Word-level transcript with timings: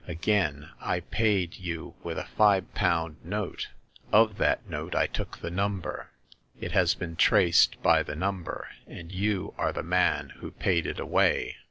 Again, 0.07 0.71
I 0.81 1.01
paid 1.01 1.57
you 1.57 1.93
with 2.01 2.17
a 2.17 2.25
five 2.25 2.73
pound 2.73 3.17
note. 3.23 3.67
Of 4.11 4.39
that 4.39 4.67
note 4.67 4.95
I 4.95 5.05
took 5.05 5.37
the 5.37 5.51
number. 5.51 6.09
It 6.59 6.71
has 6.71 6.95
been 6.95 7.15
traced 7.15 7.79
by 7.83 8.01
the 8.01 8.15
number, 8.15 8.69
and 8.87 9.11
you 9.11 9.53
are 9.59 9.71
the 9.71 9.83
man 9.83 10.29
who 10.37 10.49
paid 10.49 10.87
it 10.87 10.99
away. 10.99 11.57